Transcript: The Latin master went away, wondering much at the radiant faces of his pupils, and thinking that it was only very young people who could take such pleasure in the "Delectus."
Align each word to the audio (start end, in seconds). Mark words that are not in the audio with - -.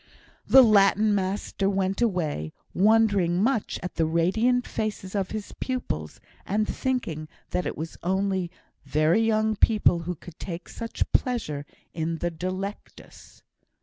The 0.47 0.63
Latin 0.63 1.13
master 1.13 1.69
went 1.69 2.01
away, 2.01 2.53
wondering 2.73 3.39
much 3.39 3.79
at 3.83 3.97
the 3.97 4.05
radiant 4.07 4.65
faces 4.65 5.13
of 5.13 5.29
his 5.29 5.51
pupils, 5.59 6.19
and 6.43 6.67
thinking 6.67 7.27
that 7.51 7.67
it 7.67 7.77
was 7.77 7.99
only 8.01 8.49
very 8.83 9.21
young 9.21 9.55
people 9.55 9.99
who 9.99 10.15
could 10.15 10.39
take 10.39 10.69
such 10.69 11.11
pleasure 11.11 11.67
in 11.93 12.17
the 12.17 12.31
"Delectus." 12.31 13.43